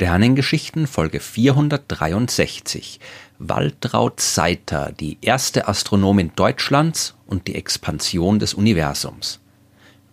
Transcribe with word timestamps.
Sternengeschichten 0.00 0.86
Folge 0.86 1.20
463. 1.20 3.00
Waltraud 3.38 4.18
Seiter, 4.18 4.92
die 4.98 5.18
erste 5.20 5.68
Astronomin 5.68 6.32
Deutschlands 6.34 7.16
und 7.26 7.46
die 7.46 7.54
Expansion 7.54 8.38
des 8.38 8.54
Universums. 8.54 9.40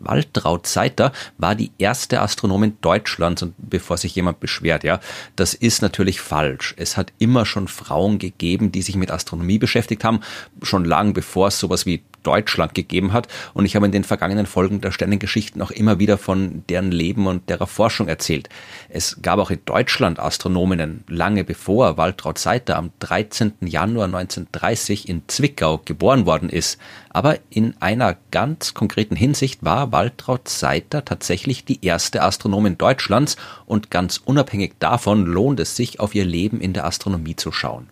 Waltraud 0.01 0.67
Seiter 0.67 1.13
war 1.37 1.55
die 1.55 1.71
erste 1.77 2.21
Astronomin 2.21 2.77
Deutschlands 2.81 3.43
und 3.43 3.53
bevor 3.57 3.95
sich 3.95 4.13
jemand 4.13 4.41
beschwert, 4.41 4.83
ja, 4.83 4.99
das 5.37 5.53
ist 5.53 5.81
natürlich 5.81 6.19
falsch. 6.19 6.75
Es 6.77 6.97
hat 6.97 7.13
immer 7.17 7.45
schon 7.45 7.69
Frauen 7.69 8.19
gegeben, 8.19 8.73
die 8.73 8.81
sich 8.81 8.97
mit 8.97 9.09
Astronomie 9.09 9.57
beschäftigt 9.57 10.03
haben, 10.03 10.19
schon 10.63 10.83
lang 10.83 11.13
bevor 11.13 11.47
es 11.47 11.59
sowas 11.59 11.85
wie 11.85 12.03
Deutschland 12.23 12.73
gegeben 12.73 13.13
hat. 13.13 13.27
Und 13.53 13.65
ich 13.65 13.75
habe 13.75 13.85
in 13.85 13.91
den 13.91 14.03
vergangenen 14.03 14.45
Folgen 14.45 14.81
der 14.81 14.91
Sternengeschichten 14.91 15.61
auch 15.61 15.71
immer 15.71 15.99
wieder 15.99 16.17
von 16.17 16.63
deren 16.69 16.91
Leben 16.91 17.27
und 17.27 17.49
derer 17.49 17.67
Forschung 17.67 18.07
erzählt. 18.07 18.49
Es 18.89 19.21
gab 19.21 19.39
auch 19.39 19.51
in 19.51 19.59
Deutschland 19.65 20.19
Astronominnen, 20.19 21.03
lange 21.07 21.43
bevor 21.43 21.97
Waltraud 21.97 22.37
Seiter 22.37 22.77
am 22.77 22.91
13. 22.99 23.53
Januar 23.61 24.05
1930 24.05 25.09
in 25.09 25.23
Zwickau 25.27 25.81
geboren 25.83 26.25
worden 26.25 26.49
ist. 26.49 26.79
Aber 27.09 27.39
in 27.49 27.75
einer 27.79 28.15
ganz 28.31 28.73
konkreten 28.73 29.15
Hinsicht 29.15 29.63
war 29.63 29.91
Waltraud 29.91 30.47
Seiter 30.47 31.03
tatsächlich 31.03 31.65
die 31.65 31.83
erste 31.83 32.21
Astronomin 32.21 32.77
Deutschlands 32.77 33.37
und 33.65 33.89
ganz 33.89 34.21
unabhängig 34.23 34.73
davon 34.79 35.25
lohnt 35.25 35.59
es 35.59 35.75
sich, 35.75 35.99
auf 35.99 36.13
ihr 36.13 36.25
Leben 36.25 36.61
in 36.61 36.73
der 36.73 36.85
Astronomie 36.85 37.35
zu 37.35 37.51
schauen. 37.51 37.89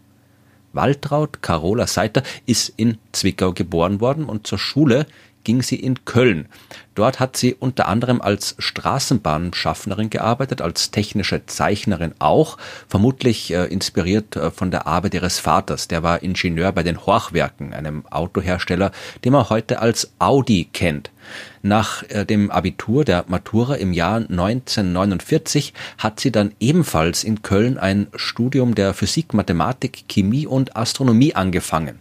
Waltraud 0.76 1.41
Carola 1.41 1.87
Seiter 1.87 2.23
ist 2.45 2.73
in 2.77 2.98
Zwickau 3.12 3.54
geboren 3.54 4.01
worden 4.01 4.26
und 4.26 4.45
zur 4.45 4.59
Schule 4.59 5.07
ging 5.46 5.62
sie 5.62 5.77
in 5.77 6.04
Köln. 6.04 6.49
Dort 6.96 7.20
hat 7.20 7.38
sie 7.38 7.54
unter 7.54 7.88
anderem 7.88 8.21
als 8.21 8.55
Straßenbahnschaffnerin 8.57 10.10
gearbeitet, 10.10 10.62
als 10.62 10.91
technische 10.91 11.46
Zeichnerin 11.46 12.13
auch, 12.20 12.57
vermutlich 12.87 13.54
äh, 13.54 13.65
inspiriert 13.65 14.35
äh, 14.35 14.52
von 14.52 14.71
der 14.71 14.87
Arbeit 14.87 15.13
ihres 15.13 15.40
Vaters. 15.40 15.87
Der 15.87 16.04
war 16.04 16.24
Ingenieur 16.24 16.71
bei 16.71 16.84
den 16.84 17.05
Horchwerken, 17.05 17.74
einem 17.74 18.05
Autohersteller, 18.07 18.91
den 19.24 19.34
man 19.34 19.49
heute 19.49 19.79
als 19.79 20.12
Audi 20.20 20.70
kennt. 20.71 21.12
Nach 21.62 22.04
äh, 22.09 22.26
dem 22.26 22.49
Abitur 22.52 23.04
der 23.04 23.26
Matura 23.27 23.76
im 23.76 23.91
Jahr 23.93 24.18
1949 24.18 25.74
hat 25.98 26.20
sie 26.20 26.32
dann 26.32 26.54
ebenfalls 26.59 27.24
in 27.24 27.41
Köln 27.41 27.77
ein 27.77 28.07
Studium 28.15 28.76
der 28.76 28.93
Physik, 28.93 29.34
Mathematik, 29.34 30.05
Chemie 30.07 30.48
und 30.48 30.76
Astronomie 30.77 31.35
angefangen. 31.35 31.99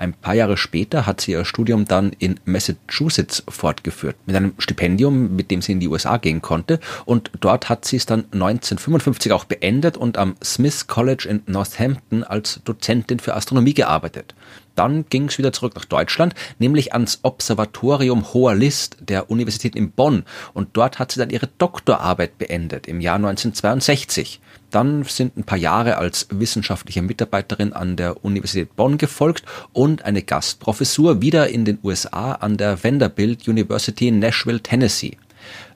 Ein 0.00 0.14
paar 0.14 0.32
Jahre 0.32 0.56
später 0.56 1.04
hat 1.04 1.20
sie 1.20 1.32
ihr 1.32 1.44
Studium 1.44 1.84
dann 1.84 2.12
in 2.18 2.40
Massachusetts 2.46 3.42
fortgeführt, 3.46 4.16
mit 4.24 4.34
einem 4.34 4.54
Stipendium, 4.56 5.36
mit 5.36 5.50
dem 5.50 5.60
sie 5.60 5.72
in 5.72 5.80
die 5.80 5.88
USA 5.88 6.16
gehen 6.16 6.40
konnte. 6.40 6.80
Und 7.04 7.30
dort 7.40 7.68
hat 7.68 7.84
sie 7.84 7.96
es 7.96 8.06
dann 8.06 8.20
1955 8.32 9.30
auch 9.32 9.44
beendet 9.44 9.98
und 9.98 10.16
am 10.16 10.36
Smith 10.42 10.86
College 10.86 11.28
in 11.28 11.42
Northampton 11.44 12.24
als 12.24 12.62
Dozentin 12.64 13.18
für 13.18 13.34
Astronomie 13.34 13.74
gearbeitet. 13.74 14.34
Dann 14.74 15.04
ging 15.10 15.26
es 15.28 15.36
wieder 15.36 15.52
zurück 15.52 15.74
nach 15.74 15.84
Deutschland, 15.84 16.34
nämlich 16.58 16.94
ans 16.94 17.18
Observatorium 17.20 18.32
Hoher 18.32 18.54
List 18.54 18.96
der 19.00 19.30
Universität 19.30 19.76
in 19.76 19.90
Bonn. 19.90 20.24
Und 20.54 20.78
dort 20.78 20.98
hat 20.98 21.12
sie 21.12 21.20
dann 21.20 21.28
ihre 21.28 21.50
Doktorarbeit 21.58 22.38
beendet 22.38 22.88
im 22.88 23.02
Jahr 23.02 23.16
1962. 23.16 24.40
Dann 24.70 25.02
sind 25.04 25.36
ein 25.36 25.44
paar 25.44 25.58
Jahre 25.58 25.96
als 25.98 26.28
wissenschaftliche 26.30 27.02
Mitarbeiterin 27.02 27.72
an 27.72 27.96
der 27.96 28.24
Universität 28.24 28.76
Bonn 28.76 28.98
gefolgt 28.98 29.44
und 29.72 30.04
eine 30.04 30.22
Gastprofessur 30.22 31.20
wieder 31.20 31.48
in 31.48 31.64
den 31.64 31.78
USA 31.82 32.32
an 32.32 32.56
der 32.56 32.82
Vanderbilt 32.82 33.48
University 33.48 34.08
in 34.08 34.20
Nashville, 34.20 34.60
Tennessee. 34.60 35.16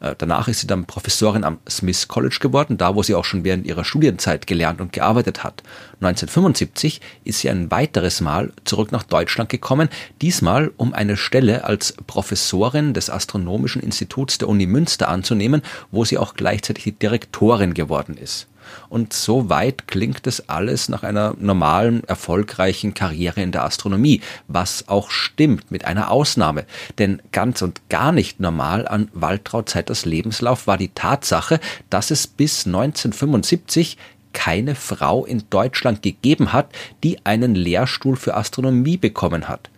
Äh, 0.00 0.15
danach 0.16 0.49
ist 0.49 0.60
sie 0.60 0.66
dann 0.66 0.84
Professorin 0.84 1.44
am 1.44 1.59
Smith 1.69 2.09
College 2.09 2.38
geworden, 2.41 2.77
da 2.77 2.94
wo 2.94 3.03
sie 3.03 3.15
auch 3.15 3.25
schon 3.25 3.44
während 3.44 3.66
ihrer 3.66 3.84
Studienzeit 3.84 4.47
gelernt 4.47 4.81
und 4.81 4.93
gearbeitet 4.93 5.43
hat. 5.43 5.62
1975 6.00 7.00
ist 7.25 7.41
sie 7.41 7.50
ein 7.50 7.71
weiteres 7.71 8.21
Mal 8.21 8.53
zurück 8.65 8.93
nach 8.93 9.03
Deutschland 9.03 9.49
gekommen, 9.49 9.88
diesmal 10.21 10.72
um 10.77 10.93
eine 10.93 11.16
Stelle 11.16 11.65
als 11.65 11.94
Professorin 12.06 12.94
des 12.94 13.10
Astronomischen 13.10 13.83
Instituts 13.83 14.38
der 14.38 14.49
Uni 14.49 14.66
Münster 14.66 15.09
anzunehmen, 15.09 15.62
wo 15.91 16.04
sie 16.04 16.19
auch 16.19 16.34
gleichzeitig 16.34 16.84
die 16.84 16.93
Direktorin 16.93 17.75
geworden 17.75 18.16
ist. 18.16 18.47
Und 18.89 19.13
so 19.13 19.49
weit 19.49 19.89
klingt 19.89 20.27
es 20.27 20.49
alles 20.49 20.89
nach 20.89 21.03
einer 21.03 21.35
normalen, 21.39 22.05
erfolgreichen 22.05 22.95
Karriere 22.95 23.43
in 23.43 23.53
der 23.53 23.65
Astronomie, 23.65 24.21
was 24.49 24.89
auch 24.89 25.11
stimmt, 25.11 25.71
mit 25.71 25.85
einer 25.85 26.11
Ausnahme. 26.11 26.65
Denn 26.99 27.23
ganz 27.33 27.63
und 27.63 27.89
gar 27.89 28.13
nicht 28.13 28.41
normal 28.41 28.87
an 28.87 29.09
Waltraud 29.15 29.69
Zeiters 29.69 30.05
Lebenslauf 30.05 30.67
war 30.67 30.79
die 30.79 30.91
Tatsache, 30.95 31.61
dass 31.91 32.11
es 32.11 32.27
bis 32.27 32.67
1975 32.67 33.97
keine 34.33 34.75
Frau 34.75 35.25
in 35.25 35.45
Deutschland 35.49 36.03
gegeben 36.03 36.53
hat, 36.53 36.69
die 37.03 37.25
einen 37.25 37.55
Lehrstuhl 37.55 38.17
für 38.17 38.35
Astronomie 38.35 38.97
bekommen 38.97 39.49
hat. 39.49 39.71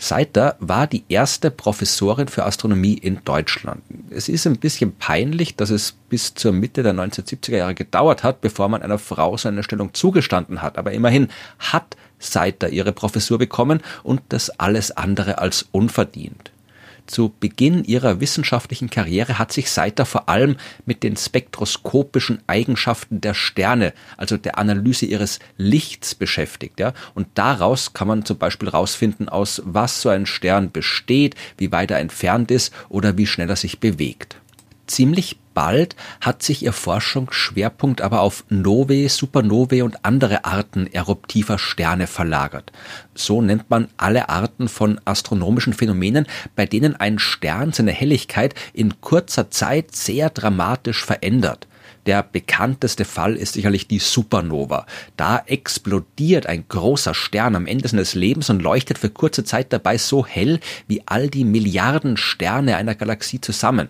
Seiter 0.00 0.56
war 0.60 0.86
die 0.86 1.04
erste 1.08 1.50
Professorin 1.50 2.28
für 2.28 2.44
Astronomie 2.44 2.94
in 2.94 3.18
Deutschland. 3.24 3.82
Es 4.10 4.28
ist 4.28 4.46
ein 4.46 4.56
bisschen 4.56 4.94
peinlich, 4.94 5.56
dass 5.56 5.70
es 5.70 5.92
bis 6.08 6.34
zur 6.34 6.52
Mitte 6.52 6.84
der 6.84 6.94
1970er 6.94 7.56
Jahre 7.56 7.74
gedauert 7.74 8.22
hat, 8.22 8.40
bevor 8.40 8.68
man 8.68 8.82
einer 8.82 8.98
Frau 8.98 9.36
so 9.36 9.48
eine 9.48 9.64
Stellung 9.64 9.92
zugestanden 9.94 10.62
hat. 10.62 10.78
Aber 10.78 10.92
immerhin 10.92 11.28
hat 11.58 11.96
Seiter 12.20 12.68
ihre 12.68 12.92
Professur 12.92 13.38
bekommen 13.38 13.80
und 14.04 14.22
das 14.28 14.50
alles 14.50 14.92
andere 14.92 15.38
als 15.38 15.66
unverdient. 15.72 16.52
Zu 17.08 17.32
Beginn 17.40 17.84
ihrer 17.84 18.20
wissenschaftlichen 18.20 18.90
Karriere 18.90 19.38
hat 19.38 19.50
sich 19.50 19.70
Seiter 19.70 20.04
vor 20.04 20.28
allem 20.28 20.56
mit 20.84 21.02
den 21.02 21.16
spektroskopischen 21.16 22.40
Eigenschaften 22.46 23.22
der 23.22 23.32
Sterne, 23.32 23.94
also 24.18 24.36
der 24.36 24.58
Analyse 24.58 25.06
ihres 25.06 25.38
Lichts 25.56 26.14
beschäftigt. 26.14 26.78
Ja? 26.78 26.92
Und 27.14 27.26
daraus 27.34 27.94
kann 27.94 28.08
man 28.08 28.26
zum 28.26 28.36
Beispiel 28.36 28.68
herausfinden, 28.70 29.30
aus 29.30 29.62
was 29.64 30.02
so 30.02 30.10
ein 30.10 30.26
Stern 30.26 30.70
besteht, 30.70 31.34
wie 31.56 31.72
weit 31.72 31.90
er 31.90 31.98
entfernt 31.98 32.50
ist 32.50 32.74
oder 32.90 33.16
wie 33.16 33.26
schnell 33.26 33.48
er 33.48 33.56
sich 33.56 33.80
bewegt. 33.80 34.36
Ziemlich 34.86 35.38
bald 35.58 35.96
hat 36.20 36.44
sich 36.44 36.62
ihr 36.62 36.72
Forschungsschwerpunkt 36.72 38.00
aber 38.00 38.20
auf 38.20 38.44
Novae, 38.48 39.08
Supernovae 39.08 39.82
und 39.82 40.04
andere 40.04 40.44
Arten 40.44 40.86
eruptiver 40.86 41.58
Sterne 41.58 42.06
verlagert. 42.06 42.70
So 43.16 43.42
nennt 43.42 43.68
man 43.68 43.88
alle 43.96 44.28
Arten 44.28 44.68
von 44.68 45.00
astronomischen 45.04 45.72
Phänomenen, 45.72 46.26
bei 46.54 46.64
denen 46.64 46.94
ein 46.94 47.18
Stern 47.18 47.72
seine 47.72 47.90
Helligkeit 47.90 48.54
in 48.72 49.00
kurzer 49.00 49.50
Zeit 49.50 49.96
sehr 49.96 50.30
dramatisch 50.30 51.04
verändert. 51.04 51.66
Der 52.06 52.22
bekannteste 52.22 53.04
Fall 53.04 53.34
ist 53.34 53.54
sicherlich 53.54 53.88
die 53.88 53.98
Supernova. 53.98 54.86
Da 55.16 55.42
explodiert 55.44 56.46
ein 56.46 56.66
großer 56.68 57.14
Stern 57.14 57.56
am 57.56 57.66
Ende 57.66 57.88
seines 57.88 58.14
Lebens 58.14 58.48
und 58.48 58.62
leuchtet 58.62 58.96
für 58.96 59.10
kurze 59.10 59.42
Zeit 59.42 59.72
dabei 59.72 59.98
so 59.98 60.24
hell 60.24 60.60
wie 60.86 61.02
all 61.06 61.26
die 61.28 61.44
Milliarden 61.44 62.16
Sterne 62.16 62.76
einer 62.76 62.94
Galaxie 62.94 63.40
zusammen. 63.40 63.88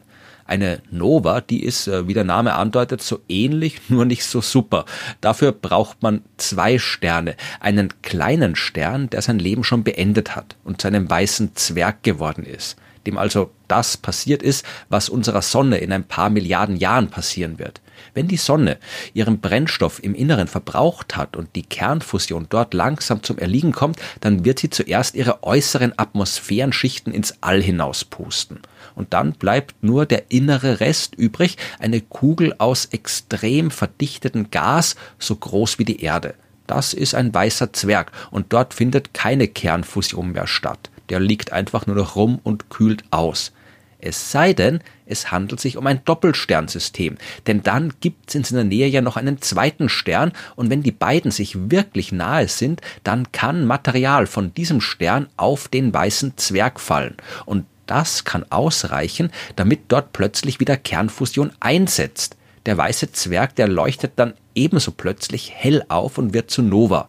Eine 0.49 0.83
Nova, 0.91 1.41
die 1.41 1.63
ist, 1.63 1.87
äh, 1.87 2.09
wie 2.09 2.15
der 2.15 2.25
Name 2.25 2.55
andeutet, 2.55 3.01
so 3.03 3.21
ähnlich, 3.29 3.83
nur 3.89 4.05
nicht 4.05 4.25
so 4.25 4.41
super. 4.41 4.85
Dafür 5.21 5.53
braucht 5.53 6.03
man 6.03 6.23
zwei 6.39 6.79
Sterne. 6.79 7.37
Einen 7.61 7.93
kleinen 8.03 8.57
Stern, 8.57 9.09
der 9.11 9.23
sein 9.23 9.39
Leben 9.39 9.63
schon 9.63 9.85
beendet 9.85 10.35
hat 10.35 10.57
und 10.65 10.81
zu 10.81 10.89
einem 10.89 11.09
weißen 11.09 11.55
Zwerg 11.55 12.03
geworden 12.03 12.45
ist 12.45 12.77
dem 13.07 13.19
also 13.19 13.51
das 13.69 13.97
passiert 13.97 14.43
ist, 14.43 14.65
was 14.89 15.09
unserer 15.09 15.43
Sonne 15.43 15.79
in 15.79 15.93
ein 15.93 16.05
paar 16.05 16.31
Milliarden 16.31 16.77
Jahren 16.77 17.09
passieren 17.09 17.59
wird. 17.59 17.81
Wenn 18.15 18.29
die 18.29 18.37
Sonne 18.37 18.79
ihren 19.13 19.41
Brennstoff 19.41 20.03
im 20.03 20.15
Inneren 20.15 20.49
verbraucht 20.49 21.17
hat 21.17 21.37
und 21.37 21.55
die 21.56 21.62
Kernfusion 21.62 22.47
dort 22.49 22.75
langsam 22.75 23.23
zum 23.23 23.39
Erliegen 23.39 23.73
kommt, 23.73 23.99
dann 24.21 24.45
wird 24.45 24.59
sie 24.59 24.71
zuerst 24.71 25.15
ihre 25.15 25.43
äußeren 25.43 25.93
Atmosphärenschichten 25.97 27.12
ins 27.12 27.35
All 27.41 27.62
hinaus 27.62 28.05
pusten. 28.05 28.61
Und 28.95 29.12
dann 29.12 29.33
bleibt 29.33 29.83
nur 29.83 30.06
der 30.06 30.31
innere 30.31 30.81
Rest 30.81 31.15
übrig, 31.15 31.56
eine 31.79 32.01
Kugel 32.01 32.55
aus 32.59 32.87
extrem 32.87 33.71
verdichtetem 33.71 34.51
Gas, 34.51 34.97
so 35.19 35.37
groß 35.37 35.79
wie 35.79 35.85
die 35.85 36.03
Erde. 36.03 36.35
Das 36.67 36.93
ist 36.93 37.15
ein 37.15 37.33
weißer 37.33 37.73
Zwerg 37.73 38.12
und 38.31 38.53
dort 38.53 38.75
findet 38.75 39.15
keine 39.15 39.49
Kernfusion 39.49 40.33
mehr 40.33 40.47
statt 40.47 40.91
der 41.08 41.20
liegt 41.20 41.52
einfach 41.52 41.87
nur 41.87 41.96
noch 41.96 42.16
rum 42.16 42.40
und 42.43 42.70
kühlt 42.70 43.05
aus. 43.10 43.52
Es 44.00 44.31
sei 44.31 44.52
denn, 44.52 44.81
es 45.06 45.32
handelt 45.32 45.60
sich 45.60 45.76
um 45.76 45.87
ein 45.87 46.05
Doppelsternsystem, 46.05 47.19
denn 47.46 47.64
dann 47.64 47.94
gibt's 48.00 48.37
in 48.37 48.44
seiner 48.44 48.62
Nähe 48.62 48.87
ja 48.87 49.00
noch 49.00 49.16
einen 49.16 49.43
zweiten 49.43 49.88
Stern, 49.88 50.32
und 50.55 50.70
wenn 50.70 50.84
die 50.84 50.93
beiden 50.93 51.32
sich 51.32 51.70
wirklich 51.70 52.12
nahe 52.12 52.46
sind, 52.46 52.81
dann 53.02 53.32
kann 53.32 53.66
Material 53.66 54.26
von 54.26 54.55
diesem 54.55 54.81
Stern 54.81 55.28
auf 55.37 55.66
den 55.66 55.93
weißen 55.93 56.37
Zwerg 56.37 56.78
fallen, 56.78 57.16
und 57.44 57.66
das 57.87 58.25
kann 58.25 58.44
ausreichen, 58.50 59.31
damit 59.56 59.81
dort 59.88 60.12
plötzlich 60.12 60.60
wieder 60.60 60.76
Kernfusion 60.76 61.50
einsetzt. 61.58 62.37
Der 62.66 62.76
weiße 62.76 63.12
Zwerg, 63.12 63.56
der 63.56 63.69
leuchtet 63.69 64.12
dann 64.16 64.34
ebenso 64.55 64.90
plötzlich 64.90 65.52
hell 65.55 65.84
auf 65.88 66.19
und 66.19 66.34
wird 66.34 66.50
zu 66.50 66.62
Nova. 66.62 67.08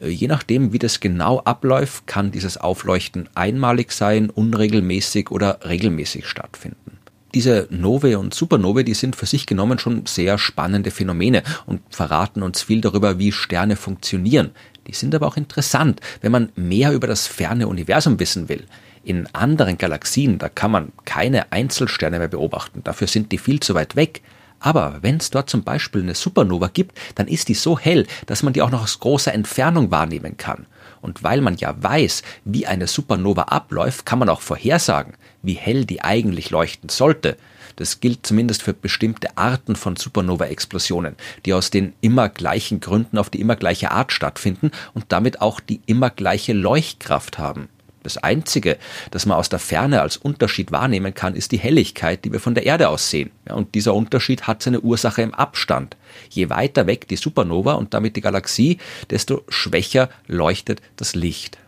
Äh, 0.00 0.08
je 0.08 0.28
nachdem, 0.28 0.72
wie 0.72 0.78
das 0.78 1.00
genau 1.00 1.40
abläuft, 1.40 2.06
kann 2.06 2.32
dieses 2.32 2.56
Aufleuchten 2.56 3.28
einmalig 3.34 3.92
sein, 3.92 4.30
unregelmäßig 4.30 5.30
oder 5.30 5.60
regelmäßig 5.64 6.26
stattfinden. 6.26 6.98
Diese 7.34 7.68
Novae 7.68 8.18
und 8.18 8.32
Supernovae, 8.32 8.82
die 8.82 8.94
sind 8.94 9.14
für 9.14 9.26
sich 9.26 9.46
genommen 9.46 9.78
schon 9.78 10.06
sehr 10.06 10.38
spannende 10.38 10.90
Phänomene 10.90 11.42
und 11.66 11.82
verraten 11.90 12.42
uns 12.42 12.62
viel 12.62 12.80
darüber, 12.80 13.18
wie 13.18 13.30
Sterne 13.30 13.76
funktionieren. 13.76 14.52
Die 14.86 14.94
sind 14.94 15.14
aber 15.14 15.26
auch 15.26 15.36
interessant, 15.36 16.00
wenn 16.22 16.32
man 16.32 16.50
mehr 16.56 16.92
über 16.92 17.06
das 17.06 17.26
ferne 17.26 17.68
Universum 17.68 18.18
wissen 18.18 18.48
will. 18.48 18.64
In 19.04 19.26
anderen 19.34 19.76
Galaxien, 19.76 20.38
da 20.38 20.48
kann 20.48 20.70
man 20.70 20.92
keine 21.04 21.52
Einzelsterne 21.52 22.18
mehr 22.18 22.28
beobachten, 22.28 22.82
dafür 22.82 23.06
sind 23.06 23.30
die 23.32 23.38
viel 23.38 23.60
zu 23.60 23.74
weit 23.74 23.96
weg. 23.96 24.22
Aber 24.60 24.98
wenn 25.02 25.18
es 25.18 25.30
dort 25.30 25.50
zum 25.50 25.62
Beispiel 25.62 26.02
eine 26.02 26.14
Supernova 26.14 26.68
gibt, 26.68 26.98
dann 27.14 27.28
ist 27.28 27.48
die 27.48 27.54
so 27.54 27.78
hell, 27.78 28.06
dass 28.26 28.42
man 28.42 28.52
die 28.52 28.62
auch 28.62 28.70
noch 28.70 28.82
aus 28.82 28.98
großer 29.00 29.32
Entfernung 29.32 29.90
wahrnehmen 29.90 30.36
kann. 30.36 30.66
Und 31.02 31.22
weil 31.22 31.40
man 31.40 31.56
ja 31.56 31.74
weiß, 31.80 32.22
wie 32.44 32.66
eine 32.66 32.86
Supernova 32.86 33.42
abläuft, 33.42 34.06
kann 34.06 34.18
man 34.18 34.28
auch 34.28 34.40
vorhersagen, 34.40 35.14
wie 35.42 35.54
hell 35.54 35.84
die 35.84 36.02
eigentlich 36.02 36.50
leuchten 36.50 36.88
sollte. 36.88 37.36
Das 37.76 38.00
gilt 38.00 38.26
zumindest 38.26 38.62
für 38.62 38.72
bestimmte 38.72 39.36
Arten 39.36 39.76
von 39.76 39.96
Supernova-Explosionen, 39.96 41.16
die 41.44 41.52
aus 41.52 41.70
den 41.70 41.92
immer 42.00 42.28
gleichen 42.28 42.80
Gründen 42.80 43.18
auf 43.18 43.28
die 43.28 43.40
immer 43.40 43.56
gleiche 43.56 43.90
Art 43.90 44.12
stattfinden 44.12 44.70
und 44.94 45.04
damit 45.10 45.42
auch 45.42 45.60
die 45.60 45.80
immer 45.86 46.10
gleiche 46.10 46.54
Leuchtkraft 46.54 47.38
haben. 47.38 47.68
Das 48.06 48.18
Einzige, 48.18 48.78
das 49.10 49.26
man 49.26 49.36
aus 49.36 49.48
der 49.48 49.58
Ferne 49.58 50.00
als 50.00 50.16
Unterschied 50.16 50.70
wahrnehmen 50.70 51.12
kann, 51.12 51.34
ist 51.34 51.50
die 51.50 51.58
Helligkeit, 51.58 52.24
die 52.24 52.30
wir 52.30 52.38
von 52.38 52.54
der 52.54 52.64
Erde 52.64 52.88
aus 52.88 53.10
sehen. 53.10 53.32
Ja, 53.48 53.54
und 53.54 53.74
dieser 53.74 53.94
Unterschied 53.94 54.46
hat 54.46 54.62
seine 54.62 54.80
Ursache 54.80 55.22
im 55.22 55.34
Abstand. 55.34 55.96
Je 56.30 56.48
weiter 56.48 56.86
weg 56.86 57.08
die 57.08 57.16
Supernova 57.16 57.72
und 57.72 57.94
damit 57.94 58.14
die 58.14 58.20
Galaxie, 58.20 58.78
desto 59.10 59.42
schwächer 59.48 60.08
leuchtet 60.28 60.82
das 60.94 61.16
Licht. 61.16 61.58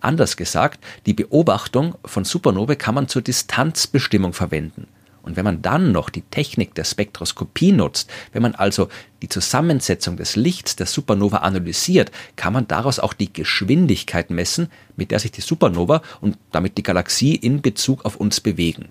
Anders 0.00 0.36
gesagt, 0.36 0.78
die 1.06 1.12
Beobachtung 1.12 1.96
von 2.04 2.24
Supernovae 2.24 2.76
kann 2.76 2.94
man 2.94 3.08
zur 3.08 3.22
Distanzbestimmung 3.22 4.32
verwenden. 4.32 4.86
Und 5.22 5.36
wenn 5.36 5.44
man 5.44 5.62
dann 5.62 5.92
noch 5.92 6.10
die 6.10 6.22
Technik 6.22 6.74
der 6.74 6.84
Spektroskopie 6.84 7.72
nutzt, 7.72 8.10
wenn 8.32 8.42
man 8.42 8.54
also 8.54 8.88
die 9.22 9.28
Zusammensetzung 9.28 10.16
des 10.16 10.36
Lichts 10.36 10.76
der 10.76 10.86
Supernova 10.86 11.38
analysiert, 11.38 12.10
kann 12.36 12.52
man 12.52 12.66
daraus 12.68 12.98
auch 12.98 13.12
die 13.12 13.32
Geschwindigkeit 13.32 14.30
messen, 14.30 14.68
mit 14.96 15.10
der 15.10 15.18
sich 15.18 15.32
die 15.32 15.42
Supernova 15.42 16.02
und 16.20 16.38
damit 16.52 16.78
die 16.78 16.82
Galaxie 16.82 17.34
in 17.34 17.60
Bezug 17.60 18.04
auf 18.04 18.16
uns 18.16 18.40
bewegen. 18.40 18.88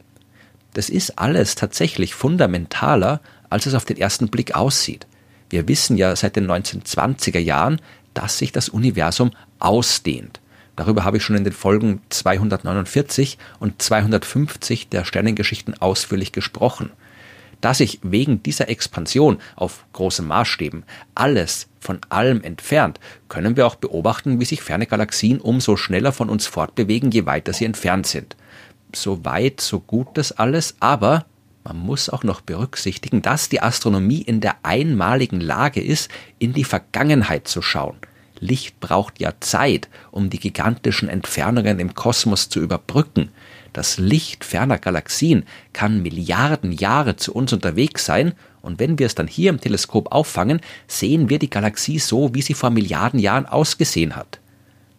Das 0.74 0.90
ist 0.90 1.18
alles 1.18 1.56
tatsächlich 1.56 2.14
fundamentaler, 2.14 3.22
als 3.50 3.66
es 3.66 3.74
auf 3.74 3.86
den 3.86 3.98
ersten 3.98 4.30
Blick 4.30 4.56
aussieht. 4.56 5.08
Wir 5.50 5.68
wissen 5.68 5.98
ja 5.98 6.16
seit 6.16 6.36
den 6.36 6.50
1920er 6.50 7.40
Jahren, 7.40 7.82
dass 8.14 8.38
sich 8.38 8.52
das 8.52 8.70
Universum 8.70 9.32
ausdehnt. 9.58 10.40
Darüber 10.80 11.04
habe 11.04 11.18
ich 11.18 11.24
schon 11.24 11.36
in 11.36 11.44
den 11.44 11.52
Folgen 11.52 12.00
249 12.08 13.38
und 13.60 13.82
250 13.82 14.88
der 14.88 15.04
Sternengeschichten 15.04 15.74
ausführlich 15.82 16.32
gesprochen. 16.32 16.92
Da 17.60 17.74
sich 17.74 18.00
wegen 18.02 18.42
dieser 18.44 18.70
Expansion 18.70 19.40
auf 19.58 19.84
großem 19.92 20.26
Maßstäben 20.26 20.86
alles 21.16 21.68
von 21.82 22.00
allem 22.08 22.42
entfernt, 22.44 23.02
können 23.28 23.58
wir 23.58 23.68
auch 23.68 23.76
beobachten, 23.76 24.40
wie 24.40 24.46
sich 24.46 24.62
ferne 24.62 24.88
Galaxien 24.88 25.42
umso 25.42 25.76
schneller 25.76 26.14
von 26.14 26.30
uns 26.30 26.48
fortbewegen, 26.48 27.12
je 27.12 27.26
weiter 27.26 27.52
sie 27.52 27.66
entfernt 27.66 28.08
sind. 28.08 28.38
So 28.96 29.26
weit, 29.26 29.60
so 29.60 29.82
gut 29.82 30.08
das 30.14 30.32
alles, 30.32 30.78
aber 30.80 31.26
man 31.66 31.76
muss 31.76 32.08
auch 32.08 32.24
noch 32.24 32.40
berücksichtigen, 32.40 33.22
dass 33.22 33.50
die 33.50 33.62
Astronomie 33.62 34.22
in 34.22 34.40
der 34.40 34.56
einmaligen 34.64 35.42
Lage 35.42 35.82
ist, 35.82 36.10
in 36.38 36.54
die 36.54 36.64
Vergangenheit 36.64 37.50
zu 37.50 37.62
schauen. 37.62 37.98
Licht 38.40 38.80
braucht 38.80 39.20
ja 39.20 39.34
Zeit, 39.40 39.90
um 40.12 40.30
die 40.30 40.40
gigantischen 40.40 41.10
Entfernungen 41.10 41.80
im 41.80 41.94
Kosmos 41.94 42.50
zu 42.50 42.60
überbrücken. 42.60 43.30
Das 43.74 43.98
Licht 43.98 44.44
ferner 44.44 44.78
Galaxien 44.78 45.46
kann 45.74 46.02
Milliarden 46.02 46.72
Jahre 46.72 47.16
zu 47.16 47.34
uns 47.34 47.54
unterwegs 47.54 48.06
sein, 48.06 48.34
und 48.62 48.80
wenn 48.80 49.00
wir 49.00 49.06
es 49.06 49.16
dann 49.16 49.28
hier 49.28 49.52
im 49.52 49.62
Teleskop 49.62 50.12
auffangen, 50.12 50.60
sehen 50.88 51.30
wir 51.30 51.40
die 51.40 51.50
Galaxie 51.50 51.98
so, 51.98 52.34
wie 52.34 52.42
sie 52.42 52.54
vor 52.54 52.72
Milliarden 52.72 53.20
Jahren 53.20 53.46
ausgesehen 53.46 54.16
hat. 54.18 54.40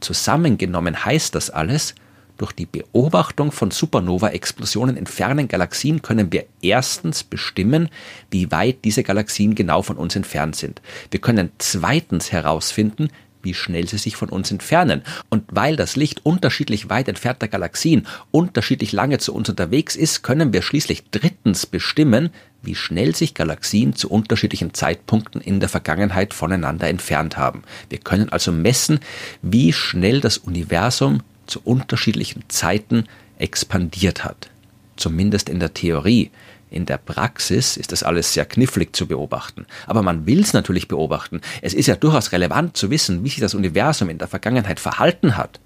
Zusammengenommen 0.01 1.05
heißt 1.05 1.35
das 1.35 1.51
alles, 1.51 1.95
durch 2.41 2.53
die 2.53 2.65
Beobachtung 2.65 3.53
von 3.53 3.71
Supernova-Explosionen 3.71 4.97
in 4.97 5.07
fernen 5.07 5.47
Galaxien 5.47 6.01
können 6.01 6.33
wir 6.33 6.47
erstens 6.63 7.23
bestimmen, 7.23 7.91
wie 8.31 8.51
weit 8.51 8.79
diese 8.85 9.03
Galaxien 9.03 9.55
genau 9.55 9.83
von 9.83 9.99
uns 9.99 10.17
entfernt 10.17 10.57
sind. 10.57 10.81
Wir 11.11 11.21
können 11.21 11.51
zweitens 11.59 12.33
herausfinden, 12.33 13.11
wie 13.43 13.55
schnell 13.55 13.89
sie 13.89 13.99
sich 13.99 14.17
von 14.17 14.29
uns 14.29 14.51
entfernen. 14.51 15.03
Und 15.29 15.45
weil 15.51 15.77
das 15.77 15.97
Licht 15.97 16.25
unterschiedlich 16.25 16.89
weit 16.91 17.09
entfernter 17.09 17.49
Galaxien 17.49 18.07
unterschiedlich 18.31 18.93
lange 18.93 19.19
zu 19.19 19.35
uns 19.35 19.49
unterwegs 19.49 19.97
ist, 19.97 20.23
können 20.23 20.53
wir 20.53 20.63
schließlich 20.63 21.05
drittens 21.11 21.67
bestimmen, 21.67 22.31
wie 22.63 22.75
schnell 22.75 23.15
sich 23.15 23.35
Galaxien 23.35 23.95
zu 23.95 24.11
unterschiedlichen 24.11 24.75
Zeitpunkten 24.75 25.41
in 25.41 25.61
der 25.61 25.69
Vergangenheit 25.69 26.35
voneinander 26.35 26.89
entfernt 26.89 27.37
haben. 27.37 27.63
Wir 27.89 27.99
können 27.99 28.29
also 28.29 28.53
messen, 28.53 29.01
wie 29.43 29.73
schnell 29.73 30.21
das 30.21 30.39
Universum 30.39 31.23
zu 31.47 31.61
unterschiedlichen 31.65 32.45
Zeiten 32.49 33.05
expandiert 33.39 34.25
hat. 34.25 34.51
Zumindest 34.97 35.49
in 35.49 35.61
der 35.61 35.73
Theorie. 35.73 36.31
In 36.71 36.87
der 36.87 36.99
Praxis 36.99 37.77
ist 37.77 37.91
das 37.91 38.05
alles 38.05 38.33
sehr 38.33 38.47
knifflig 38.47 38.95
zu 38.95 39.09
beobachten. 39.09 39.67
Aber 39.87 40.03
man 40.03 40.27
will 40.27 40.41
es 40.41 40.53
natürlich 40.53 40.87
beobachten. 40.87 41.41
Es 41.63 41.75
ist 41.75 41.87
ja 41.87 41.97
durchaus 41.97 42.31
relevant 42.31 42.77
zu 42.77 42.91
wissen, 42.91 43.25
wie 43.25 43.29
sich 43.29 43.41
das 43.41 43.55
Universum 43.55 44.09
in 44.09 44.19
der 44.19 44.29
Vergangenheit 44.29 44.79
verhalten 44.79 45.37
hat. 45.37 45.59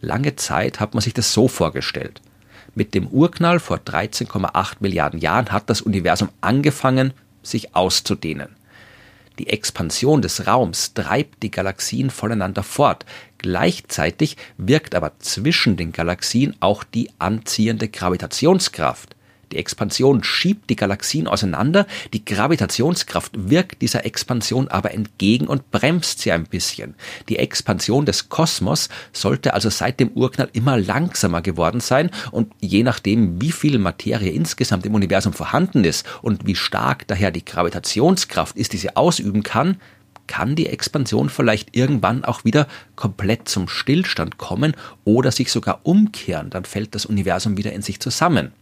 Lange 0.00 0.36
Zeit 0.36 0.80
hat 0.80 0.94
man 0.94 1.02
sich 1.02 1.12
das 1.12 1.32
so 1.32 1.48
vorgestellt. 1.48 2.22
Mit 2.74 2.94
dem 2.94 3.08
Urknall 3.08 3.60
vor 3.60 3.78
13,8 3.78 4.76
Milliarden 4.80 5.20
Jahren 5.20 5.52
hat 5.52 5.68
das 5.68 5.82
Universum 5.82 6.30
angefangen, 6.40 7.12
sich 7.42 7.74
auszudehnen. 7.74 8.56
Die 9.38 9.48
Expansion 9.48 10.22
des 10.22 10.46
Raums 10.46 10.94
treibt 10.94 11.42
die 11.42 11.50
Galaxien 11.50 12.10
voneinander 12.10 12.62
fort. 12.62 13.04
Gleichzeitig 13.38 14.36
wirkt 14.56 14.94
aber 14.94 15.12
zwischen 15.20 15.76
den 15.76 15.92
Galaxien 15.92 16.56
auch 16.60 16.84
die 16.84 17.10
anziehende 17.18 17.88
Gravitationskraft. 17.88 19.14
Die 19.52 19.56
Expansion 19.56 20.22
schiebt 20.22 20.68
die 20.70 20.76
Galaxien 20.76 21.26
auseinander, 21.26 21.86
die 22.12 22.24
Gravitationskraft 22.24 23.32
wirkt 23.50 23.82
dieser 23.82 24.04
Expansion 24.04 24.68
aber 24.68 24.92
entgegen 24.92 25.46
und 25.46 25.70
bremst 25.70 26.20
sie 26.20 26.32
ein 26.32 26.44
bisschen. 26.44 26.94
Die 27.28 27.38
Expansion 27.38 28.04
des 28.04 28.28
Kosmos 28.28 28.88
sollte 29.12 29.54
also 29.54 29.70
seit 29.70 30.00
dem 30.00 30.10
Urknall 30.10 30.50
immer 30.52 30.78
langsamer 30.78 31.42
geworden 31.42 31.80
sein 31.80 32.10
und 32.30 32.52
je 32.60 32.82
nachdem, 32.82 33.40
wie 33.40 33.52
viel 33.52 33.78
Materie 33.78 34.30
insgesamt 34.30 34.84
im 34.86 34.94
Universum 34.94 35.32
vorhanden 35.32 35.84
ist 35.84 36.06
und 36.22 36.46
wie 36.46 36.56
stark 36.56 37.06
daher 37.06 37.30
die 37.30 37.44
Gravitationskraft 37.44 38.56
ist, 38.56 38.72
die 38.72 38.78
sie 38.78 38.96
ausüben 38.96 39.42
kann, 39.42 39.78
kann 40.28 40.54
die 40.54 40.66
Expansion 40.66 41.28
vielleicht 41.28 41.74
irgendwann 41.74 42.24
auch 42.24 42.44
wieder 42.44 42.68
komplett 42.94 43.48
zum 43.48 43.66
Stillstand 43.66 44.38
kommen 44.38 44.76
oder 45.04 45.32
sich 45.32 45.50
sogar 45.50 45.80
umkehren, 45.82 46.50
dann 46.50 46.64
fällt 46.64 46.94
das 46.94 47.06
Universum 47.06 47.56
wieder 47.56 47.72
in 47.72 47.82
sich 47.82 47.98
zusammen. 47.98 48.52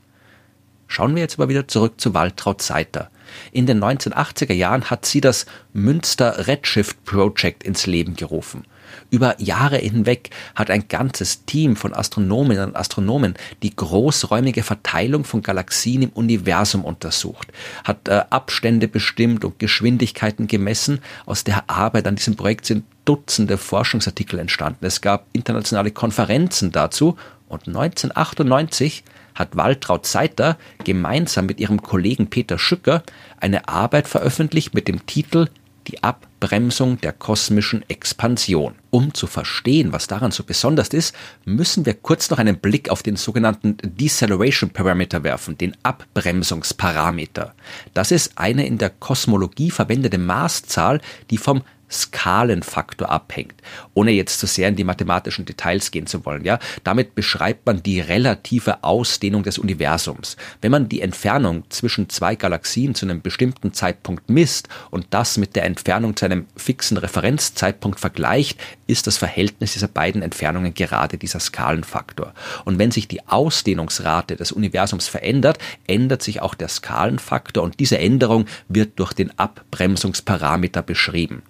Schauen 0.88 1.14
wir 1.14 1.22
jetzt 1.22 1.38
aber 1.38 1.48
wieder 1.48 1.68
zurück 1.68 2.00
zu 2.00 2.14
Waltraud 2.14 2.62
Seiter. 2.62 3.10
In 3.52 3.66
den 3.66 3.82
1980er 3.82 4.52
Jahren 4.52 4.84
hat 4.84 5.04
sie 5.04 5.20
das 5.20 5.46
Münster 5.72 6.46
Redshift 6.46 7.04
Project 7.04 7.64
ins 7.64 7.86
Leben 7.86 8.14
gerufen. 8.14 8.64
Über 9.10 9.40
Jahre 9.40 9.78
hinweg 9.78 10.30
hat 10.54 10.70
ein 10.70 10.88
ganzes 10.88 11.44
Team 11.44 11.76
von 11.76 11.94
Astronominnen 11.94 12.70
und 12.70 12.76
Astronomen 12.76 13.34
die 13.62 13.74
großräumige 13.74 14.62
Verteilung 14.62 15.24
von 15.24 15.42
Galaxien 15.42 16.02
im 16.02 16.10
Universum 16.10 16.84
untersucht, 16.84 17.52
hat 17.84 18.08
äh, 18.08 18.22
Abstände 18.30 18.88
bestimmt 18.88 19.44
und 19.44 19.58
Geschwindigkeiten 19.58 20.46
gemessen. 20.46 21.00
Aus 21.24 21.44
der 21.44 21.68
Arbeit 21.68 22.06
an 22.06 22.16
diesem 22.16 22.36
Projekt 22.36 22.66
sind 22.66 22.84
Dutzende 23.04 23.56
Forschungsartikel 23.56 24.40
entstanden. 24.40 24.84
Es 24.84 25.00
gab 25.00 25.26
internationale 25.32 25.92
Konferenzen 25.92 26.72
dazu 26.72 27.16
und 27.48 27.68
1998 27.68 29.04
hat 29.36 29.56
Waltraud 29.56 30.06
Seiter 30.06 30.58
gemeinsam 30.82 31.46
mit 31.46 31.60
ihrem 31.60 31.82
Kollegen 31.82 32.28
Peter 32.28 32.58
Schücker 32.58 33.04
eine 33.38 33.68
Arbeit 33.68 34.08
veröffentlicht 34.08 34.74
mit 34.74 34.88
dem 34.88 35.06
Titel 35.06 35.48
Die 35.86 36.02
Abbremsung 36.02 37.00
der 37.00 37.12
kosmischen 37.12 37.88
Expansion. 37.88 38.74
Um 38.90 39.14
zu 39.14 39.28
verstehen, 39.28 39.92
was 39.92 40.08
daran 40.08 40.32
so 40.32 40.42
besonders 40.42 40.88
ist, 40.88 41.14
müssen 41.44 41.86
wir 41.86 41.94
kurz 41.94 42.28
noch 42.30 42.38
einen 42.38 42.58
Blick 42.58 42.88
auf 42.88 43.04
den 43.04 43.16
sogenannten 43.16 43.76
Deceleration 43.82 44.70
Parameter 44.70 45.22
werfen, 45.22 45.56
den 45.56 45.76
Abbremsungsparameter. 45.84 47.54
Das 47.94 48.10
ist 48.10 48.32
eine 48.36 48.66
in 48.66 48.78
der 48.78 48.90
Kosmologie 48.90 49.70
verwendete 49.70 50.18
Maßzahl, 50.18 51.00
die 51.30 51.38
vom 51.38 51.62
Skalenfaktor 51.90 53.10
abhängt, 53.10 53.54
ohne 53.94 54.10
jetzt 54.10 54.38
zu 54.38 54.46
sehr 54.46 54.68
in 54.68 54.76
die 54.76 54.84
mathematischen 54.84 55.44
Details 55.44 55.90
gehen 55.90 56.06
zu 56.06 56.24
wollen. 56.24 56.44
Ja, 56.44 56.58
damit 56.84 57.14
beschreibt 57.14 57.66
man 57.66 57.82
die 57.82 58.00
relative 58.00 58.82
Ausdehnung 58.82 59.42
des 59.42 59.58
Universums. 59.58 60.36
Wenn 60.60 60.72
man 60.72 60.88
die 60.88 61.00
Entfernung 61.00 61.64
zwischen 61.70 62.08
zwei 62.08 62.34
Galaxien 62.34 62.94
zu 62.94 63.06
einem 63.06 63.22
bestimmten 63.22 63.72
Zeitpunkt 63.72 64.28
misst 64.30 64.68
und 64.90 65.06
das 65.10 65.38
mit 65.38 65.56
der 65.56 65.64
Entfernung 65.64 66.16
zu 66.16 66.24
einem 66.24 66.46
fixen 66.56 66.96
Referenzzeitpunkt 66.96 68.00
vergleicht, 68.00 68.60
ist 68.86 69.06
das 69.06 69.18
Verhältnis 69.18 69.72
dieser 69.72 69.88
beiden 69.88 70.22
Entfernungen 70.22 70.74
gerade 70.74 71.18
dieser 71.18 71.40
Skalenfaktor. 71.40 72.34
Und 72.64 72.78
wenn 72.78 72.90
sich 72.90 73.08
die 73.08 73.26
Ausdehnungsrate 73.26 74.36
des 74.36 74.52
Universums 74.52 75.08
verändert, 75.08 75.58
ändert 75.86 76.22
sich 76.22 76.40
auch 76.42 76.54
der 76.54 76.68
Skalenfaktor 76.68 77.62
und 77.62 77.80
diese 77.80 77.98
Änderung 77.98 78.46
wird 78.68 78.98
durch 78.98 79.12
den 79.12 79.36
Abbremsungsparameter 79.38 80.82
beschrieben. 80.82 81.42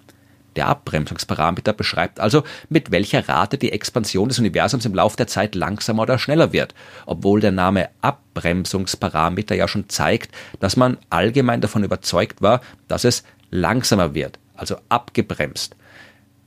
Der 0.57 0.67
Abbremsungsparameter 0.67 1.71
beschreibt 1.71 2.19
also, 2.19 2.43
mit 2.67 2.91
welcher 2.91 3.29
Rate 3.29 3.59
die 3.59 3.71
Expansion 3.71 4.27
des 4.27 4.39
Universums 4.39 4.85
im 4.85 4.95
Laufe 4.95 5.15
der 5.15 5.27
Zeit 5.27 5.53
langsamer 5.53 6.01
oder 6.01 6.17
schneller 6.17 6.51
wird, 6.51 6.73
obwohl 7.05 7.39
der 7.39 7.51
Name 7.51 7.89
Abbremsungsparameter 8.01 9.55
ja 9.55 9.67
schon 9.67 9.87
zeigt, 9.87 10.35
dass 10.59 10.75
man 10.75 10.97
allgemein 11.11 11.61
davon 11.61 11.83
überzeugt 11.83 12.41
war, 12.41 12.61
dass 12.87 13.03
es 13.05 13.23
langsamer 13.51 14.15
wird, 14.15 14.39
also 14.55 14.77
abgebremst. 14.89 15.75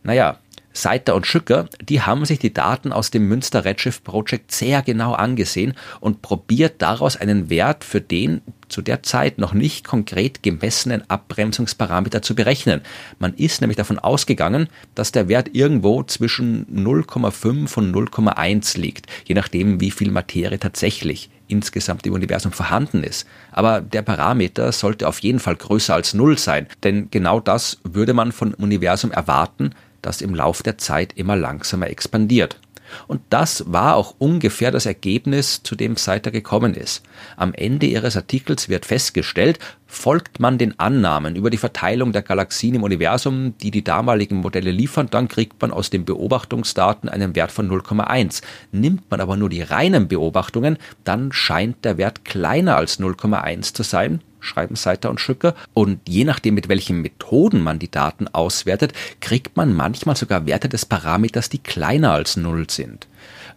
Naja, 0.02 0.38
Seiter 0.73 1.17
und 1.17 1.27
Schücker, 1.27 1.69
die 1.83 2.03
haben 2.03 2.25
sich 2.25 2.39
die 2.39 2.55
Daten 2.55 2.93
aus 2.93 3.11
dem 3.11 3.29
Münster 3.29 3.65
Redshift 3.65 4.05
Project 4.05 4.53
sehr 4.53 4.83
genau 4.83 5.15
angesehen 5.15 5.75
und 6.00 6.23
probiert 6.23 6.75
daraus 6.79 7.17
einen 7.17 7.50
Wert 7.50 7.83
für 7.85 8.00
den 8.00 8.41
zu 8.69 8.83
der 8.83 9.03
Zeit 9.03 9.39
noch 9.39 9.53
nicht 9.53 9.85
konkret 9.85 10.45
gemessenen 10.45 11.03
Abbremsungsparameter 11.11 12.23
zu 12.23 12.37
berechnen. 12.37 12.83
Man 13.19 13.35
ist 13.35 13.61
nämlich 13.61 13.77
davon 13.77 13.99
ausgegangen, 13.99 14.69
dass 14.95 15.11
der 15.11 15.29
Wert 15.29 15.50
irgendwo 15.55 16.05
zwischen 16.05 16.67
0,5 16.67 17.77
und 17.77 17.93
0,1 17.93 18.79
liegt, 18.79 19.07
je 19.25 19.35
nachdem, 19.35 19.81
wie 19.81 19.91
viel 19.91 20.12
Materie 20.12 20.61
tatsächlich 20.61 21.31
insgesamt 21.49 22.07
im 22.07 22.12
Universum 22.12 22.53
vorhanden 22.53 23.03
ist. 23.03 23.27
Aber 23.50 23.81
der 23.81 24.03
Parameter 24.03 24.71
sollte 24.71 25.09
auf 25.09 25.19
jeden 25.19 25.41
Fall 25.41 25.57
größer 25.57 25.95
als 25.95 26.15
0 26.15 26.39
sein, 26.39 26.69
denn 26.85 27.11
genau 27.11 27.41
das 27.41 27.79
würde 27.83 28.15
man 28.15 28.31
vom 28.31 28.55
Universum 28.55 29.11
erwarten, 29.11 29.75
das 30.02 30.21
im 30.21 30.35
Lauf 30.35 30.62
der 30.62 30.78
Zeit 30.78 31.12
immer 31.16 31.37
langsamer 31.37 31.88
expandiert. 31.88 32.59
Und 33.07 33.21
das 33.30 33.64
war 33.73 33.97
auch 33.97 34.14
ungefähr 34.19 34.71
das 34.71 34.87
Ergebnis, 34.87 35.62
zu 35.62 35.76
dem 35.76 35.97
Seiter 35.97 36.30
gekommen 36.30 36.75
ist. 36.75 37.02
Am 37.37 37.54
Ende 37.54 37.87
ihres 37.87 38.16
Artikels 38.16 38.69
wird 38.69 38.87
festgestellt, 38.87 39.59
folgt 39.91 40.39
man 40.39 40.57
den 40.57 40.79
Annahmen 40.79 41.35
über 41.35 41.51
die 41.51 41.57
Verteilung 41.57 42.13
der 42.13 42.23
Galaxien 42.23 42.77
im 42.77 42.85
Universum, 42.85 43.55
die 43.59 43.73
die 43.73 43.83
damaligen 43.83 44.37
Modelle 44.37 44.71
liefern, 44.71 45.09
dann 45.11 45.29
kriegt 45.29 45.61
man 45.61 45.73
aus 45.73 45.91
den 45.91 46.05
Beobachtungsdaten 46.05 47.09
einen 47.09 47.35
Wert 47.35 47.51
von 47.51 47.69
0,1. 47.69 48.43
Nimmt 48.71 49.11
man 49.11 49.21
aber 49.21 49.37
nur 49.37 49.49
die 49.49 49.63
reinen 49.63 50.07
Beobachtungen, 50.07 50.79
dann 51.05 51.33
scheint 51.33 51.85
der 51.85 51.99
Wert 51.99 52.25
kleiner 52.25 52.77
als 52.77 53.01
0,1 53.01 53.75
zu 53.75 53.83
sein, 53.83 54.21
schreiben 54.39 54.77
Seiter 54.77 55.11
und 55.11 55.21
Schücker. 55.21 55.55
Und 55.75 56.01
je 56.09 56.25
nachdem, 56.25 56.55
mit 56.55 56.69
welchen 56.69 57.03
Methoden 57.03 57.61
man 57.61 57.79
die 57.79 57.91
Daten 57.91 58.29
auswertet, 58.29 58.93
kriegt 59.21 59.57
man 59.57 59.75
manchmal 59.75 60.17
sogar 60.17 60.47
Werte 60.47 60.69
des 60.69 60.87
Parameters, 60.87 61.49
die 61.49 61.59
kleiner 61.59 62.13
als 62.13 62.37
Null 62.37 62.71
sind. 62.71 63.07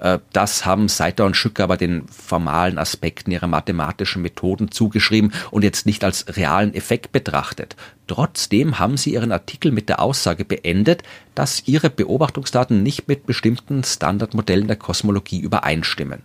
Äh, 0.04 0.20
das 0.34 0.66
haben 0.66 0.90
Seiter 0.90 1.26
und 1.26 1.36
Schücker 1.36 1.64
aber 1.64 1.78
den 1.78 2.08
formalen 2.10 2.78
Aspekten 2.78 3.32
ihrer 3.32 3.48
mathematischen 3.48 4.22
Methoden 4.22 4.70
zugeschrieben 4.70 5.34
und 5.50 5.64
jetzt 5.64 5.86
nicht 5.88 6.04
als 6.04 6.26
realen 6.38 6.76
Effekt 6.76 7.12
betrachtet. 7.12 7.76
Trotzdem 8.08 8.78
haben 8.78 8.98
sie 8.98 9.14
ihren 9.14 9.32
Artikel 9.32 9.72
mit 9.72 9.90
der 9.90 10.02
Aussage 10.02 10.46
beendet, 10.46 11.04
dass 11.34 11.64
ihre 11.66 11.90
Beobachtungsdaten 11.90 12.84
nicht 12.84 13.08
mit 13.08 13.26
bestimmten 13.26 13.84
Standardmodellen 13.84 14.68
der 14.68 14.76
Kosmologie 14.76 15.40
übereinstimmen. 15.40 16.22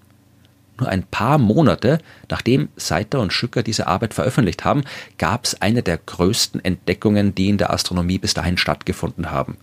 Nur 0.80 0.88
ein 0.88 1.04
paar 1.04 1.38
Monate 1.38 1.98
nachdem 2.28 2.68
Seiter 2.76 3.20
und 3.20 3.32
Schücker 3.32 3.62
diese 3.62 3.86
Arbeit 3.86 4.14
veröffentlicht 4.14 4.64
haben, 4.64 4.82
gab 5.18 5.44
es 5.44 5.60
eine 5.60 5.82
der 5.82 5.98
größten 5.98 6.64
Entdeckungen, 6.64 7.34
die 7.34 7.48
in 7.48 7.58
der 7.58 7.72
Astronomie 7.72 8.18
bis 8.18 8.34
dahin 8.34 8.58
stattgefunden 8.58 9.30
haben. 9.30 9.56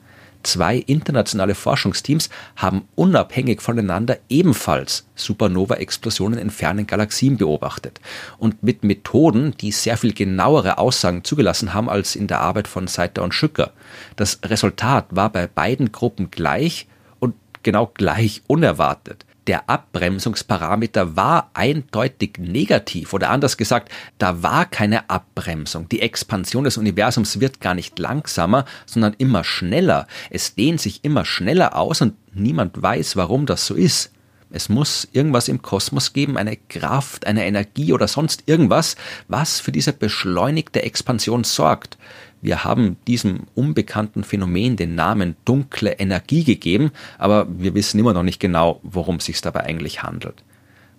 Zwei 0.45 0.77
internationale 0.77 1.55
Forschungsteams 1.55 2.29
haben 2.55 2.87
unabhängig 2.93 3.63
voneinander 3.63 4.19
ebenfalls 4.29 5.07
Supernova-Explosionen 5.15 6.37
in 6.37 6.51
fernen 6.51 6.85
Galaxien 6.85 7.37
beobachtet 7.37 7.99
und 8.37 8.61
mit 8.61 8.83
Methoden, 8.83 9.57
die 9.59 9.71
sehr 9.71 9.97
viel 9.97 10.13
genauere 10.13 10.77
Aussagen 10.77 11.23
zugelassen 11.23 11.73
haben 11.73 11.89
als 11.89 12.15
in 12.15 12.27
der 12.27 12.41
Arbeit 12.41 12.67
von 12.67 12.85
Seiter 12.85 13.23
und 13.23 13.33
Schücker. 13.33 13.71
Das 14.17 14.37
Resultat 14.45 15.07
war 15.09 15.31
bei 15.31 15.47
beiden 15.47 15.91
Gruppen 15.91 16.29
gleich 16.29 16.85
und 17.19 17.33
genau 17.63 17.91
gleich 17.95 18.43
unerwartet 18.45 19.25
der 19.47 19.69
Abbremsungsparameter 19.69 21.15
war 21.15 21.51
eindeutig 21.53 22.37
negativ 22.39 23.13
oder 23.13 23.29
anders 23.29 23.57
gesagt, 23.57 23.91
da 24.17 24.41
war 24.41 24.65
keine 24.65 25.09
Abbremsung. 25.09 25.87
Die 25.89 26.01
Expansion 26.01 26.63
des 26.63 26.77
Universums 26.77 27.39
wird 27.39 27.61
gar 27.61 27.75
nicht 27.75 27.99
langsamer, 27.99 28.65
sondern 28.85 29.15
immer 29.17 29.43
schneller. 29.43 30.07
Es 30.29 30.55
dehnt 30.55 30.81
sich 30.81 31.03
immer 31.03 31.25
schneller 31.25 31.75
aus 31.75 32.01
und 32.01 32.15
niemand 32.33 32.81
weiß, 32.81 33.15
warum 33.15 33.45
das 33.45 33.65
so 33.67 33.75
ist. 33.75 34.11
Es 34.51 34.69
muss 34.69 35.07
irgendwas 35.11 35.47
im 35.47 35.61
Kosmos 35.61 36.13
geben, 36.13 36.37
eine 36.37 36.55
Kraft, 36.55 37.27
eine 37.27 37.45
Energie 37.45 37.91
oder 37.93 38.07
sonst 38.07 38.43
irgendwas, 38.45 38.95
was 39.27 39.59
für 39.59 39.71
diese 39.71 39.91
beschleunigte 39.91 40.83
Expansion 40.83 41.43
sorgt. 41.43 41.97
Wir 42.45 42.63
haben 42.63 42.97
diesem 43.07 43.47
unbekannten 43.55 44.23
Phänomen 44.23 44.75
den 44.75 44.93
Namen 44.93 45.35
dunkle 45.45 45.93
Energie 45.93 46.43
gegeben, 46.43 46.91
aber 47.17 47.47
wir 47.49 47.73
wissen 47.73 47.99
immer 47.99 48.13
noch 48.13 48.21
nicht 48.21 48.39
genau, 48.39 48.79
worum 48.83 49.15
es 49.15 49.25
sich 49.25 49.41
dabei 49.41 49.61
eigentlich 49.61 50.03
handelt. 50.03 50.43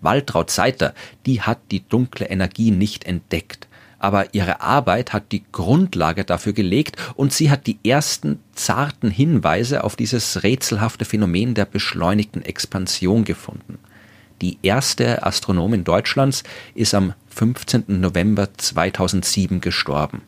Waltraud 0.00 0.50
Seiter, 0.50 0.93
die 1.25 1.43
hat 1.43 1.61
die 1.71 1.88
dunkle 1.88 2.26
Energie 2.26 2.73
nicht 2.73 3.05
entdeckt, 3.05 3.69
aber 4.00 4.35
ihre 4.35 4.61
Arbeit 4.61 5.12
hat 5.12 5.31
die 5.31 5.45
Grundlage 5.53 6.25
dafür 6.25 6.53
gelegt 6.53 6.97
und 7.15 7.33
sie 7.33 7.49
hat 7.49 7.69
die 7.69 7.79
ersten 7.85 8.41
zarten 8.53 9.12
Hinweise 9.12 9.85
auf 9.85 9.95
dieses 9.95 10.43
rätselhafte 10.43 11.05
Phänomen 11.05 11.55
der 11.55 11.67
beschleunigten 11.67 12.43
Expansion 12.43 13.23
gefunden. 13.23 13.79
Die 14.43 14.59
erste 14.62 15.25
Astronomin 15.25 15.85
Deutschlands 15.85 16.43
ist 16.75 16.93
am 16.93 17.15
15. 17.29 17.85
November 17.87 18.49
2007 18.53 19.61
gestorben. 19.61 20.23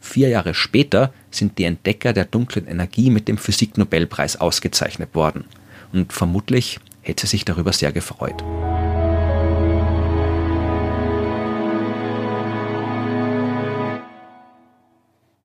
Vier 0.00 0.28
Jahre 0.28 0.54
später 0.54 1.12
sind 1.30 1.58
die 1.58 1.64
Entdecker 1.64 2.12
der 2.12 2.24
dunklen 2.24 2.66
Energie 2.66 3.10
mit 3.10 3.28
dem 3.28 3.38
Physiknobelpreis 3.38 4.36
ausgezeichnet 4.36 5.14
worden. 5.14 5.44
Und 5.92 6.12
vermutlich 6.12 6.78
hätte 7.02 7.26
sie 7.26 7.32
sich 7.32 7.44
darüber 7.44 7.72
sehr 7.72 7.92
gefreut. 7.92 8.42